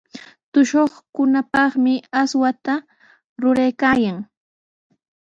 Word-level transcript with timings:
Tushuqkunapaqmi 0.51 1.93
aswata 2.21 2.73
ruraykaayan. 3.41 4.17